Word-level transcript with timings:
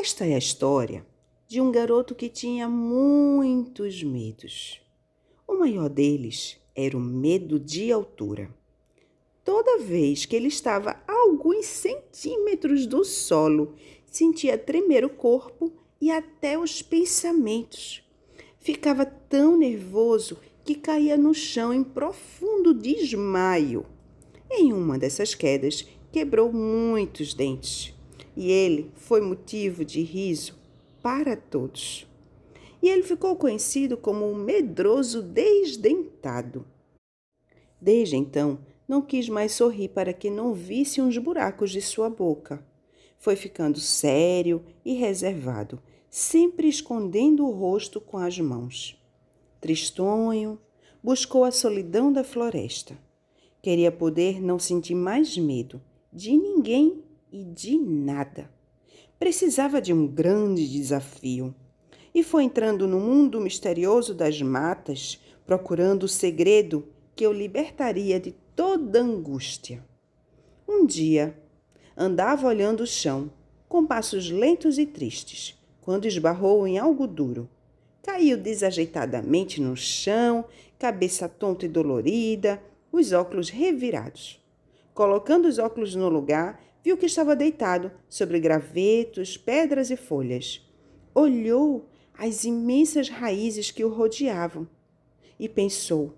Esta 0.00 0.24
é 0.24 0.36
a 0.36 0.38
história 0.38 1.04
de 1.48 1.60
um 1.60 1.72
garoto 1.72 2.14
que 2.14 2.28
tinha 2.28 2.68
muitos 2.68 4.00
medos. 4.04 4.80
O 5.44 5.54
maior 5.54 5.88
deles 5.88 6.56
era 6.72 6.96
o 6.96 7.00
medo 7.00 7.58
de 7.58 7.90
altura. 7.90 8.48
Toda 9.44 9.78
vez 9.78 10.24
que 10.24 10.36
ele 10.36 10.46
estava 10.46 11.02
a 11.04 11.12
alguns 11.12 11.66
centímetros 11.66 12.86
do 12.86 13.04
solo, 13.04 13.74
sentia 14.06 14.56
tremer 14.56 15.04
o 15.04 15.10
corpo 15.10 15.72
e 16.00 16.12
até 16.12 16.56
os 16.56 16.80
pensamentos. 16.80 18.00
Ficava 18.60 19.04
tão 19.04 19.56
nervoso 19.56 20.38
que 20.64 20.76
caía 20.76 21.16
no 21.16 21.34
chão 21.34 21.74
em 21.74 21.82
profundo 21.82 22.72
desmaio. 22.72 23.84
Em 24.48 24.72
uma 24.72 24.96
dessas 24.96 25.34
quedas, 25.34 25.84
quebrou 26.12 26.52
muitos 26.52 27.34
dentes 27.34 27.97
e 28.38 28.52
ele 28.52 28.92
foi 28.94 29.20
motivo 29.20 29.84
de 29.84 30.00
riso 30.00 30.54
para 31.02 31.36
todos. 31.36 32.06
E 32.80 32.88
ele 32.88 33.02
ficou 33.02 33.34
conhecido 33.34 33.96
como 33.96 34.30
o 34.30 34.36
medroso 34.36 35.20
desdentado. 35.20 36.64
Desde 37.80 38.16
então, 38.16 38.60
não 38.86 39.02
quis 39.02 39.28
mais 39.28 39.50
sorrir 39.50 39.88
para 39.88 40.12
que 40.12 40.30
não 40.30 40.54
visse 40.54 41.00
uns 41.02 41.18
buracos 41.18 41.72
de 41.72 41.82
sua 41.82 42.08
boca. 42.08 42.64
Foi 43.18 43.34
ficando 43.34 43.80
sério 43.80 44.64
e 44.84 44.94
reservado, 44.94 45.82
sempre 46.08 46.68
escondendo 46.68 47.44
o 47.44 47.50
rosto 47.50 48.00
com 48.00 48.18
as 48.18 48.38
mãos. 48.38 48.96
Tristonho, 49.60 50.60
buscou 51.02 51.42
a 51.42 51.50
solidão 51.50 52.12
da 52.12 52.22
floresta. 52.22 52.96
Queria 53.60 53.90
poder 53.90 54.40
não 54.40 54.60
sentir 54.60 54.94
mais 54.94 55.36
medo 55.36 55.82
de 56.12 56.36
ninguém 56.36 57.02
e 57.32 57.44
de 57.44 57.78
nada. 57.78 58.50
Precisava 59.18 59.80
de 59.80 59.92
um 59.92 60.06
grande 60.06 60.68
desafio 60.68 61.54
e 62.14 62.22
foi 62.22 62.44
entrando 62.44 62.86
no 62.86 62.98
mundo 62.98 63.40
misterioso 63.40 64.14
das 64.14 64.40
matas, 64.40 65.20
procurando 65.46 66.04
o 66.04 66.08
segredo 66.08 66.88
que 67.14 67.26
o 67.26 67.32
libertaria 67.32 68.18
de 68.18 68.32
toda 68.54 69.00
angústia. 69.00 69.84
Um 70.66 70.86
dia, 70.86 71.36
andava 71.96 72.46
olhando 72.46 72.82
o 72.82 72.86
chão, 72.86 73.30
com 73.68 73.86
passos 73.86 74.30
lentos 74.30 74.78
e 74.78 74.86
tristes, 74.86 75.58
quando 75.80 76.06
esbarrou 76.06 76.66
em 76.66 76.78
algo 76.78 77.06
duro. 77.06 77.48
Caiu 78.02 78.38
desajeitadamente 78.38 79.60
no 79.60 79.76
chão, 79.76 80.44
cabeça 80.78 81.28
tonta 81.28 81.66
e 81.66 81.68
dolorida, 81.68 82.62
os 82.90 83.12
óculos 83.12 83.50
revirados. 83.50 84.42
Colocando 84.94 85.46
os 85.46 85.58
óculos 85.58 85.94
no 85.94 86.08
lugar, 86.08 86.60
viu 86.88 86.96
que 86.96 87.04
estava 87.04 87.36
deitado 87.36 87.92
sobre 88.08 88.40
gravetos, 88.40 89.36
pedras 89.36 89.90
e 89.90 89.96
folhas. 89.96 90.66
Olhou 91.14 91.86
as 92.14 92.44
imensas 92.44 93.10
raízes 93.10 93.70
que 93.70 93.84
o 93.84 93.90
rodeavam 93.90 94.66
e 95.38 95.50
pensou: 95.50 96.14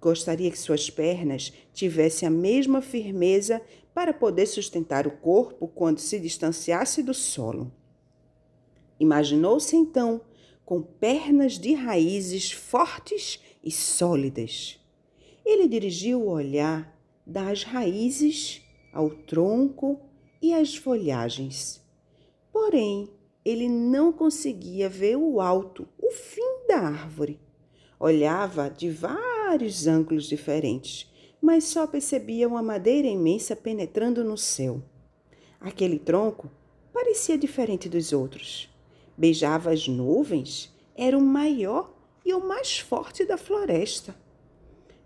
gostaria 0.00 0.50
que 0.50 0.58
suas 0.58 0.88
pernas 0.88 1.52
tivessem 1.74 2.26
a 2.26 2.30
mesma 2.30 2.80
firmeza 2.80 3.60
para 3.92 4.14
poder 4.14 4.46
sustentar 4.46 5.06
o 5.06 5.10
corpo 5.10 5.68
quando 5.68 5.98
se 5.98 6.18
distanciasse 6.18 7.02
do 7.02 7.12
solo. 7.12 7.70
Imaginou-se 8.98 9.76
então 9.76 10.22
com 10.64 10.80
pernas 10.80 11.58
de 11.58 11.74
raízes 11.74 12.50
fortes 12.50 13.38
e 13.62 13.70
sólidas. 13.70 14.80
Ele 15.44 15.68
dirigiu 15.68 16.22
o 16.22 16.30
olhar 16.30 16.98
das 17.26 17.62
raízes 17.62 18.62
ao 18.90 19.10
tronco 19.10 20.00
e 20.44 20.52
as 20.52 20.76
folhagens. 20.76 21.82
Porém, 22.52 23.08
ele 23.42 23.66
não 23.66 24.12
conseguia 24.12 24.90
ver 24.90 25.16
o 25.16 25.40
alto, 25.40 25.88
o 25.98 26.10
fim 26.10 26.66
da 26.68 26.80
árvore. 26.80 27.40
Olhava 27.98 28.68
de 28.68 28.90
vários 28.90 29.86
ângulos 29.86 30.24
diferentes, 30.24 31.10
mas 31.40 31.64
só 31.64 31.86
percebia 31.86 32.46
uma 32.46 32.62
madeira 32.62 33.08
imensa 33.08 33.56
penetrando 33.56 34.22
no 34.22 34.36
céu. 34.36 34.82
Aquele 35.58 35.98
tronco 35.98 36.50
parecia 36.92 37.38
diferente 37.38 37.88
dos 37.88 38.12
outros. 38.12 38.68
Beijava 39.16 39.70
as 39.70 39.88
nuvens, 39.88 40.70
era 40.94 41.16
o 41.16 41.22
maior 41.22 41.90
e 42.22 42.34
o 42.34 42.46
mais 42.46 42.78
forte 42.78 43.24
da 43.24 43.38
floresta. 43.38 44.14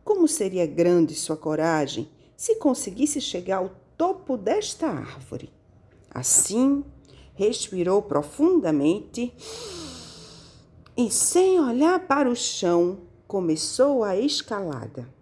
Como 0.03 0.27
seria 0.27 0.67
grande 0.67 1.15
sua 1.15 1.37
coragem 1.37 2.09
se 2.37 2.57
conseguisse 2.57 3.21
chegar 3.21 3.59
ao 3.59 3.88
topo 3.99 4.37
desta 4.37 4.87
árvore. 4.87 5.53
Assim, 6.09 6.85
respirou 7.35 8.01
profundamente 8.01 9.35
e, 10.97 11.11
sem 11.11 11.61
olhar 11.61 12.07
para 12.07 12.31
o 12.31 12.37
chão, 12.37 13.01
começou 13.27 14.05
a 14.05 14.17
escalada. 14.17 15.13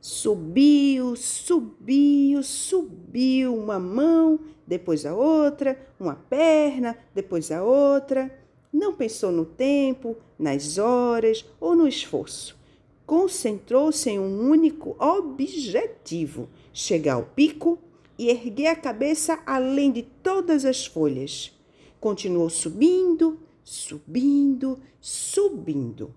Subiu, 0.00 1.14
subiu, 1.16 2.42
subiu 2.42 3.54
uma 3.54 3.78
mão, 3.78 4.40
depois 4.66 5.04
a 5.04 5.12
outra, 5.12 5.78
uma 5.98 6.14
perna, 6.14 6.96
depois 7.12 7.50
a 7.50 7.62
outra. 7.62 8.34
Não 8.72 8.94
pensou 8.94 9.32
no 9.32 9.44
tempo, 9.44 10.16
nas 10.38 10.78
horas 10.78 11.44
ou 11.60 11.74
no 11.74 11.86
esforço. 11.86 12.56
Concentrou-se 13.04 14.08
em 14.08 14.18
um 14.18 14.48
único 14.48 14.96
objetivo: 14.98 16.48
chegar 16.72 17.14
ao 17.14 17.24
pico 17.24 17.78
e 18.20 18.28
erguer 18.28 18.66
a 18.66 18.76
cabeça 18.76 19.42
além 19.46 19.90
de 19.90 20.02
todas 20.02 20.66
as 20.66 20.84
folhas. 20.84 21.58
Continuou 21.98 22.50
subindo, 22.50 23.40
subindo, 23.64 24.78
subindo. 25.00 26.14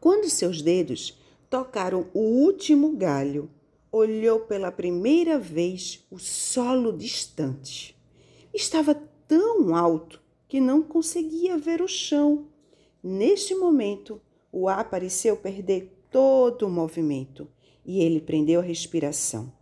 Quando 0.00 0.28
seus 0.28 0.60
dedos 0.60 1.16
tocaram 1.48 2.08
o 2.12 2.18
último 2.18 2.96
galho, 2.96 3.48
olhou 3.92 4.40
pela 4.40 4.72
primeira 4.72 5.38
vez 5.38 6.04
o 6.10 6.18
solo 6.18 6.92
distante. 6.92 7.96
Estava 8.52 8.92
tão 9.28 9.76
alto 9.76 10.20
que 10.48 10.60
não 10.60 10.82
conseguia 10.82 11.56
ver 11.56 11.80
o 11.80 11.86
chão. 11.86 12.48
Neste 13.00 13.54
momento, 13.54 14.20
o 14.50 14.68
ar 14.68 14.90
pareceu 14.90 15.36
perder 15.36 15.96
todo 16.10 16.66
o 16.66 16.70
movimento 16.70 17.46
e 17.86 18.02
ele 18.02 18.20
prendeu 18.20 18.58
a 18.58 18.64
respiração 18.64 19.59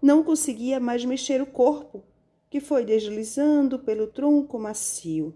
não 0.00 0.22
conseguia 0.22 0.78
mais 0.78 1.04
mexer 1.04 1.42
o 1.42 1.46
corpo, 1.46 2.04
que 2.50 2.60
foi 2.60 2.84
deslizando 2.84 3.78
pelo 3.78 4.06
tronco 4.06 4.58
macio. 4.58 5.34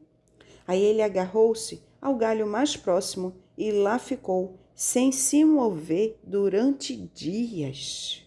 Aí 0.67 0.83
ele 0.83 1.03
agarrou-se 1.03 1.83
ao 2.01 2.15
galho 2.15 2.47
mais 2.47 2.77
próximo 2.77 3.35
e 3.57 3.71
lá 3.71 3.99
ficou, 3.99 4.59
sem 4.75 5.13
se 5.13 5.45
mover 5.45 6.19
durante 6.23 6.97
dias. 6.97 8.27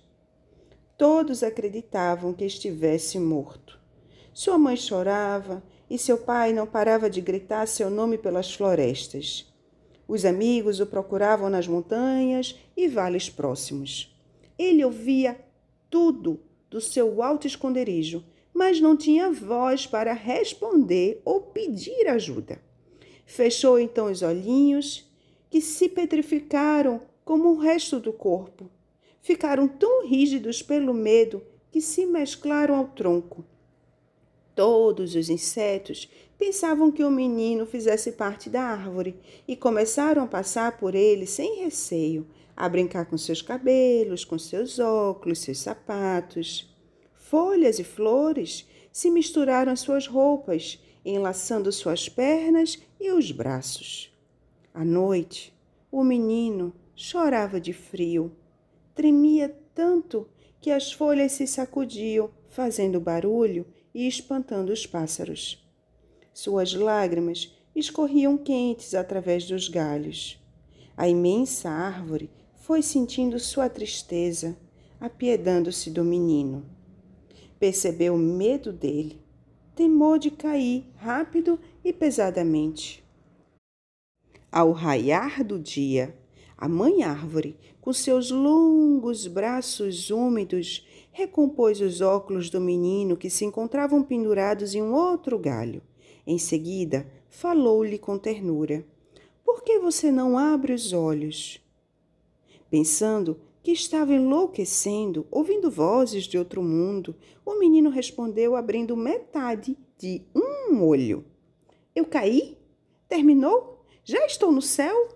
Todos 0.98 1.44
acreditavam 1.44 2.34
que 2.34 2.46
estivesse 2.46 3.20
morto. 3.20 3.80
Sua 4.34 4.58
mãe 4.58 4.78
chorava 4.78 5.64
e 5.90 5.98
seu 5.98 6.18
pai 6.18 6.54
não 6.54 6.68
parava 6.68 7.10
de 7.10 7.22
gritar 7.22 7.68
seu 7.68 7.90
nome 7.90 8.18
pelas 8.18 8.54
florestas. 8.54 9.54
Os 10.08 10.24
amigos 10.24 10.80
o 10.80 10.86
procuravam 10.86 11.50
nas 11.50 11.68
montanhas 11.68 12.56
e 12.78 12.88
vales 12.88 13.30
próximos. 13.30 14.16
Ele 14.58 14.86
ouvia 14.86 15.40
tudo 15.90 16.40
do 16.70 16.82
seu 16.82 17.22
alto 17.22 17.48
esconderijo, 17.48 18.24
mas 18.54 18.80
não 18.80 18.96
tinha 18.96 19.32
voz 19.32 19.86
para 19.86 20.14
responder 20.14 21.22
ou 21.26 21.42
pedir 21.42 22.08
ajuda. 22.08 22.62
Fechou 23.26 23.80
então 23.80 24.12
os 24.12 24.22
olhinhos, 24.22 25.10
que 25.50 25.62
se 25.62 25.90
petrificaram 25.90 27.02
como 27.24 27.50
o 27.50 27.58
resto 27.58 28.00
do 28.00 28.14
corpo. 28.14 28.70
Ficaram 29.22 29.68
tão 29.68 30.06
rígidos 30.06 30.62
pelo 30.62 30.94
medo 30.94 31.42
que 31.72 31.82
se 31.82 32.06
mesclaram 32.06 32.76
ao 32.76 32.88
tronco. 32.88 33.44
Todos 34.54 35.16
os 35.16 35.30
insetos 35.30 36.10
pensavam 36.38 36.92
que 36.92 37.04
o 37.04 37.12
menino 37.12 37.66
fizesse 37.66 38.12
parte 38.14 38.50
da 38.50 38.62
árvore 38.62 39.16
e 39.48 39.56
começaram 39.56 40.24
a 40.24 40.28
passar 40.28 40.78
por 40.78 40.96
ele 40.96 41.26
sem 41.26 41.64
receio, 41.64 42.28
a 42.56 42.68
brincar 42.70 43.06
com 43.06 43.18
seus 43.18 43.42
cabelos, 43.42 44.24
com 44.24 44.38
seus 44.38 44.80
óculos, 44.80 45.40
seus 45.40 45.60
sapatos. 45.60 46.74
Folhas 47.14 47.80
e 47.80 47.84
flores 47.84 48.68
se 48.92 49.10
misturaram 49.10 49.72
às 49.72 49.82
suas 49.82 50.08
roupas, 50.08 50.80
enlaçando 51.04 51.72
suas 51.72 52.08
pernas 52.08 52.80
e 53.00 53.12
os 53.12 53.32
braços. 53.32 54.12
À 54.74 54.84
noite, 54.84 55.54
o 55.92 56.04
menino 56.04 56.74
chorava 56.96 57.60
de 57.60 57.74
frio. 57.74 58.32
Tremia 58.94 59.56
tanto 59.74 60.28
que 60.62 60.72
as 60.72 60.92
folhas 60.92 61.34
se 61.34 61.46
sacudiam, 61.46 62.30
fazendo 62.50 63.00
barulho 63.00 63.66
e 63.94 64.08
espantando 64.08 64.72
os 64.72 64.86
pássaros. 64.86 65.65
Suas 66.36 66.74
lágrimas 66.74 67.56
escorriam 67.74 68.38
quentes 68.38 68.94
através 68.94 69.46
dos 69.48 69.70
galhos. 69.70 70.38
A 70.98 71.08
imensa 71.08 71.70
árvore 71.70 72.30
foi 72.58 72.82
sentindo 72.82 73.40
sua 73.40 73.70
tristeza, 73.70 74.58
apiedando-se 75.00 75.90
do 75.90 76.04
menino. 76.04 76.66
Percebeu 77.58 78.16
o 78.16 78.18
medo 78.18 78.74
dele, 78.74 79.22
temor 79.74 80.20
de 80.20 80.30
cair 80.30 80.84
rápido 80.98 81.58
e 81.82 81.94
pesadamente. 81.94 83.02
Ao 84.52 84.74
raiar 84.74 85.42
do 85.42 85.58
dia, 85.58 86.14
a 86.58 86.68
mãe 86.68 87.02
árvore, 87.02 87.58
com 87.80 87.94
seus 87.94 88.30
longos 88.30 89.26
braços 89.26 90.10
úmidos, 90.10 90.86
recompôs 91.14 91.80
os 91.80 92.02
óculos 92.02 92.50
do 92.50 92.60
menino 92.60 93.16
que 93.16 93.30
se 93.30 93.46
encontravam 93.46 94.04
pendurados 94.04 94.76
em 94.76 94.82
um 94.82 94.94
outro 94.94 95.40
galho. 95.40 95.82
Em 96.26 96.38
seguida, 96.38 97.06
falou-lhe 97.30 97.98
com 97.98 98.18
ternura: 98.18 98.86
Por 99.44 99.64
que 99.64 99.80
você 99.80 100.12
não 100.12 100.38
abre 100.38 100.74
os 100.74 100.94
olhos? 100.94 101.62
Pensando 102.70 103.40
que 103.62 103.72
estava 103.72 104.14
enlouquecendo, 104.14 105.26
ouvindo 105.32 105.72
vozes 105.72 106.26
de 106.26 106.38
outro 106.38 106.62
mundo, 106.62 107.16
o 107.46 107.58
menino 107.58 107.90
respondeu 107.90 108.56
abrindo 108.56 108.96
metade 108.96 109.78
de 109.98 110.22
um 110.36 110.84
olho. 110.84 111.26
Eu 111.96 112.06
caí? 112.06 112.58
Terminou? 113.08 113.86
Já 114.04 114.26
estou 114.26 114.52
no 114.52 114.62
céu? 114.62 115.10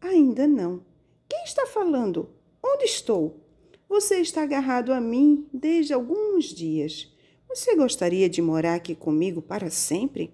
Ainda 0.00 0.46
não. 0.46 0.82
Quem 1.28 1.42
está 1.44 1.66
falando? 1.66 2.28
Onde 2.62 2.84
estou? 2.84 3.40
Você 3.88 4.16
está 4.16 4.42
agarrado 4.42 4.92
a 4.92 5.00
mim 5.00 5.46
desde 5.52 5.92
alguns 5.92 6.46
dias. 6.46 7.12
Você 7.48 7.76
gostaria 7.76 8.28
de 8.28 8.42
morar 8.42 8.74
aqui 8.74 8.94
comigo 8.94 9.40
para 9.40 9.70
sempre? 9.70 10.32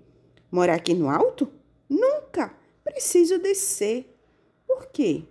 Morar 0.52 0.74
aqui 0.74 0.92
no 0.92 1.08
alto? 1.08 1.50
Nunca! 1.88 2.54
Preciso 2.84 3.38
descer. 3.38 4.06
Por 4.66 4.86
quê? 4.86 5.22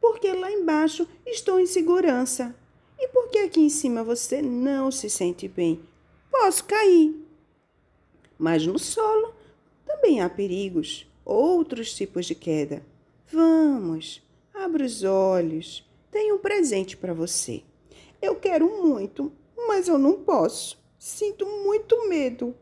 Porque 0.00 0.32
lá 0.32 0.50
embaixo 0.50 1.08
estou 1.26 1.58
em 1.58 1.66
segurança. 1.66 2.54
E 2.96 3.08
porque 3.08 3.38
aqui 3.38 3.60
em 3.60 3.68
cima 3.68 4.04
você 4.04 4.40
não 4.40 4.92
se 4.92 5.10
sente 5.10 5.48
bem? 5.48 5.80
Posso 6.30 6.64
cair. 6.64 7.16
Mas 8.38 8.64
no 8.64 8.78
solo 8.78 9.34
também 9.84 10.20
há 10.20 10.30
perigos 10.30 11.04
outros 11.24 11.92
tipos 11.92 12.26
de 12.26 12.36
queda. 12.36 12.82
Vamos, 13.32 14.22
abra 14.54 14.84
os 14.84 15.02
olhos. 15.02 15.84
Tenho 16.12 16.36
um 16.36 16.38
presente 16.38 16.96
para 16.96 17.12
você. 17.12 17.62
Eu 18.22 18.36
quero 18.36 18.68
muito, 18.82 19.32
mas 19.66 19.88
eu 19.88 19.98
não 19.98 20.22
posso. 20.22 20.78
Sinto 20.98 21.44
muito 21.46 22.08
medo. 22.08 22.54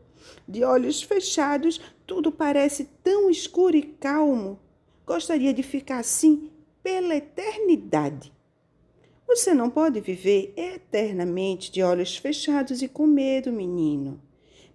De 0.47 0.63
olhos 0.63 1.01
fechados, 1.01 1.81
tudo 2.09 2.31
parece 2.31 2.85
tão 3.03 3.29
escuro 3.29 3.77
e 3.77 3.83
calmo. 3.83 4.59
Gostaria 5.05 5.53
de 5.53 5.61
ficar 5.61 5.99
assim 5.99 6.49
pela 6.81 7.15
eternidade. 7.15 8.33
Você 9.27 9.53
não 9.53 9.69
pode 9.69 10.01
viver 10.01 10.51
eternamente 10.57 11.71
de 11.71 11.83
olhos 11.83 12.17
fechados 12.17 12.81
e 12.81 12.87
com 12.87 13.05
medo, 13.05 13.51
menino. 13.51 14.19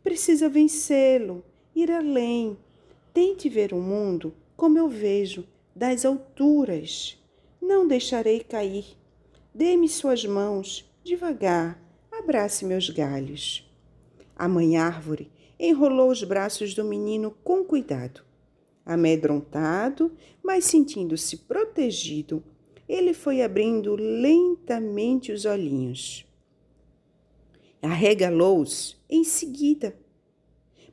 Precisa 0.01 0.49
vencê-lo, 0.49 1.45
ir 1.75 1.91
além, 1.91 2.57
Tente 3.13 3.49
ver 3.49 3.73
o 3.73 3.81
mundo 3.81 4.35
como 4.57 4.79
eu 4.79 4.89
vejo, 4.89 5.45
das 5.75 6.05
alturas. 6.05 7.17
Não 7.61 7.87
deixarei 7.87 8.41
cair. 8.41 8.97
Dê-me 9.53 9.89
suas 9.89 10.25
mãos, 10.25 10.89
devagar, 11.03 11.81
abrace 12.13 12.65
meus 12.65 12.91
galhos. 12.91 13.69
A 14.37 14.49
mãe 14.49 14.77
árvore 14.77 15.31
enrolou 15.59 16.11
os 16.11 16.23
braços 16.23 16.75
do 16.75 16.85
menino 16.85 17.35
com 17.43 17.65
cuidado. 17.65 18.23
Amedrontado, 18.85 20.13
mas 20.43 20.65
sentindo-se 20.65 21.39
protegido, 21.39 22.43
ele 22.89 23.15
foi 23.15 23.43
abrindo 23.43 23.97
lentamente 23.97 25.33
os 25.33 25.45
olhinhos. 25.45 26.27
Arregalou-os 27.81 28.97
em 29.09 29.25
seguida 29.25 29.97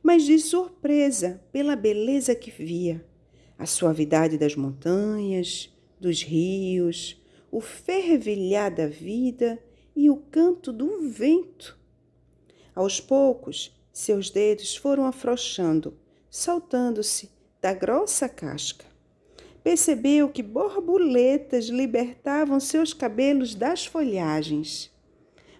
mas 0.02 0.24
de 0.24 0.38
surpresa 0.38 1.40
pela 1.52 1.76
beleza 1.76 2.34
que 2.34 2.50
via, 2.50 3.04
a 3.56 3.64
suavidade 3.64 4.36
das 4.36 4.56
montanhas, 4.56 5.72
dos 6.00 6.22
rios, 6.22 7.22
o 7.50 7.60
fervilhar 7.60 8.74
da 8.74 8.88
vida 8.88 9.62
e 9.94 10.10
o 10.10 10.16
canto 10.16 10.72
do 10.72 11.08
vento. 11.08 11.78
Aos 12.74 13.00
poucos, 13.00 13.72
seus 13.92 14.30
dedos 14.30 14.74
foram 14.74 15.04
afrouxando, 15.04 15.94
soltando-se 16.30 17.30
da 17.60 17.74
grossa 17.74 18.28
casca. 18.28 18.86
Percebeu 19.62 20.28
que 20.28 20.42
borboletas 20.42 21.66
libertavam 21.66 22.58
seus 22.58 22.92
cabelos 22.92 23.54
das 23.54 23.86
folhagens. 23.86 24.90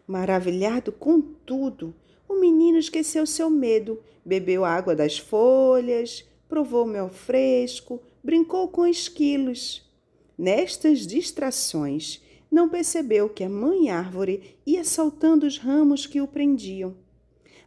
Maravilhado 0.06 0.90
com 0.90 1.20
tudo, 1.20 1.94
o 2.29 2.40
menino 2.40 2.79
esqueceu 2.79 3.26
seu 3.26 3.49
medo, 3.49 4.02
bebeu 4.25 4.64
água 4.64 4.96
das 4.96 5.19
folhas, 5.19 6.25
provou 6.49 6.85
mel 6.85 7.08
fresco, 7.11 8.00
brincou 8.25 8.67
com 8.69 8.87
esquilos. 8.87 9.88
Nestas 10.37 11.06
distrações, 11.06 12.23
não 12.50 12.69
percebeu 12.69 13.28
que 13.28 13.44
a 13.44 13.49
mãe 13.49 13.90
árvore 13.90 14.58
ia 14.67 14.85
saltando 14.85 15.46
os 15.46 15.58
ramos 15.58 16.06
que 16.06 16.20
o 16.20 16.26
prendiam. 16.26 16.96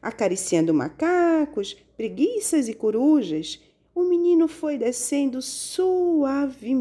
Acariciando 0.05 0.71
macacos, 0.71 1.75
preguiças 1.97 2.69
e 2.69 2.75
corujas, 2.75 3.59
o 3.95 4.03
menino 4.03 4.47
foi 4.47 4.77
descendo 4.77 5.41
suavemente. 5.41 6.79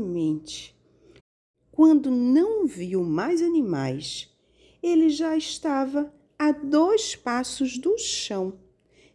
Quando 1.72 2.10
não 2.10 2.66
viu 2.66 3.02
mais 3.02 3.40
animais, 3.40 4.30
ele 4.82 5.08
já 5.08 5.34
estava 5.38 6.12
a 6.38 6.52
dois 6.52 7.16
passos 7.16 7.78
do 7.78 7.96
chão. 7.96 8.58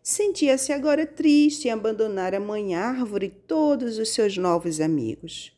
Sentia-se 0.01 0.73
agora 0.73 1.05
triste 1.05 1.67
em 1.67 1.71
abandonar 1.71 2.33
a 2.33 2.39
mãe 2.39 2.73
árvore 2.73 3.27
e 3.27 3.29
todos 3.29 3.99
os 3.99 4.09
seus 4.09 4.35
novos 4.35 4.81
amigos. 4.81 5.55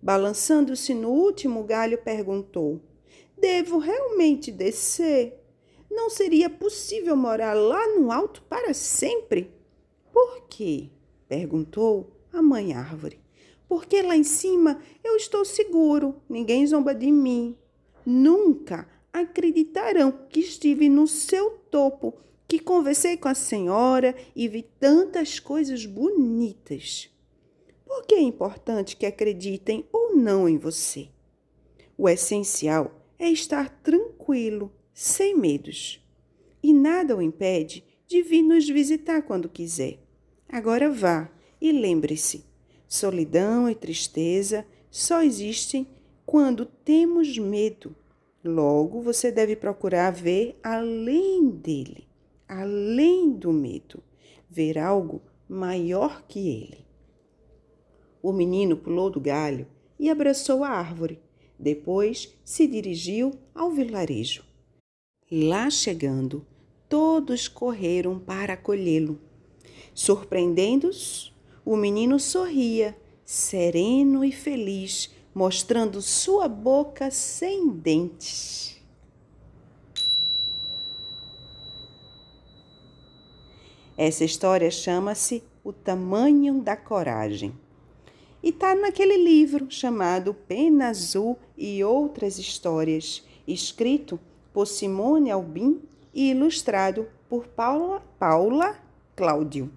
Balançando-se 0.00 0.94
no 0.94 1.08
último 1.08 1.64
galho, 1.64 1.98
perguntou: 1.98 2.80
Devo 3.36 3.78
realmente 3.78 4.52
descer? 4.52 5.37
Não 5.90 6.10
seria 6.10 6.50
possível 6.50 7.16
morar 7.16 7.54
lá 7.54 7.86
no 7.96 8.12
alto 8.12 8.42
para 8.42 8.74
sempre? 8.74 9.50
Por 10.12 10.46
quê? 10.48 10.90
perguntou 11.28 12.10
a 12.32 12.42
mãe 12.42 12.72
árvore. 12.72 13.20
Porque 13.68 14.00
lá 14.00 14.16
em 14.16 14.24
cima 14.24 14.80
eu 15.04 15.16
estou 15.16 15.44
seguro, 15.44 16.16
ninguém 16.28 16.66
zomba 16.66 16.94
de 16.94 17.12
mim. 17.12 17.56
Nunca 18.04 18.88
acreditarão 19.12 20.12
que 20.28 20.40
estive 20.40 20.88
no 20.88 21.06
seu 21.06 21.50
topo, 21.70 22.14
que 22.46 22.58
conversei 22.58 23.16
com 23.16 23.28
a 23.28 23.34
senhora 23.34 24.14
e 24.34 24.48
vi 24.48 24.62
tantas 24.62 25.38
coisas 25.38 25.84
bonitas. 25.84 27.10
Por 27.84 28.06
que 28.06 28.14
é 28.14 28.20
importante 28.20 28.96
que 28.96 29.06
acreditem 29.06 29.86
ou 29.92 30.16
não 30.16 30.48
em 30.48 30.56
você? 30.56 31.08
O 31.96 32.08
essencial 32.08 32.92
é 33.18 33.28
estar 33.28 33.68
tranquilo, 33.82 34.72
sem 35.00 35.36
medos. 35.36 36.04
E 36.60 36.72
nada 36.72 37.16
o 37.16 37.22
impede 37.22 37.84
de 38.04 38.20
vir 38.20 38.42
nos 38.42 38.68
visitar 38.68 39.22
quando 39.22 39.48
quiser. 39.48 40.00
Agora 40.48 40.90
vá 40.90 41.30
e 41.60 41.70
lembre-se: 41.70 42.44
solidão 42.88 43.70
e 43.70 43.76
tristeza 43.76 44.66
só 44.90 45.22
existem 45.22 45.86
quando 46.26 46.66
temos 46.66 47.38
medo. 47.38 47.94
Logo, 48.42 49.00
você 49.00 49.30
deve 49.30 49.54
procurar 49.54 50.10
ver 50.10 50.58
além 50.64 51.48
dele, 51.48 52.08
além 52.48 53.30
do 53.30 53.52
medo, 53.52 54.02
ver 54.50 54.78
algo 54.78 55.22
maior 55.48 56.24
que 56.26 56.40
ele. 56.40 56.84
O 58.20 58.32
menino 58.32 58.76
pulou 58.76 59.10
do 59.10 59.20
galho 59.20 59.64
e 59.96 60.10
abraçou 60.10 60.64
a 60.64 60.70
árvore. 60.70 61.20
Depois 61.56 62.36
se 62.44 62.66
dirigiu 62.66 63.32
ao 63.54 63.70
vilarejo. 63.70 64.47
Lá 65.30 65.68
chegando, 65.68 66.46
todos 66.88 67.48
correram 67.48 68.18
para 68.18 68.54
acolhê-lo. 68.54 69.20
Surpreendendo-os, 69.92 71.34
o 71.66 71.76
menino 71.76 72.18
sorria, 72.18 72.96
sereno 73.26 74.24
e 74.24 74.32
feliz, 74.32 75.14
mostrando 75.34 76.00
sua 76.00 76.48
boca 76.48 77.10
sem 77.10 77.68
dentes. 77.68 78.80
Essa 83.98 84.24
história 84.24 84.70
chama-se 84.70 85.42
O 85.62 85.74
Tamanho 85.74 86.62
da 86.62 86.74
Coragem. 86.74 87.52
E 88.42 88.48
está 88.48 88.74
naquele 88.74 89.18
livro 89.22 89.66
chamado 89.68 90.32
Pena 90.32 90.88
Azul 90.88 91.36
e 91.54 91.84
Outras 91.84 92.38
Histórias, 92.38 93.22
escrito 93.46 94.18
por 94.52 94.66
Simone 94.66 95.30
Albin 95.30 95.80
e 96.12 96.30
ilustrado 96.30 97.08
por 97.28 97.46
Paula, 97.46 98.02
Paula 98.18 98.76
Cláudio. 99.14 99.70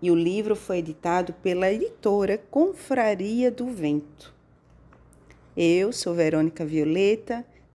E 0.00 0.10
o 0.10 0.14
livro 0.14 0.54
foi 0.54 0.78
editado 0.78 1.32
pela 1.34 1.72
editora 1.72 2.36
Confraria 2.50 3.50
do 3.50 3.66
Vento. 3.66 4.34
Eu 5.56 5.92
sou 5.92 6.14
Verônica 6.14 6.64
Violeta 6.66 7.46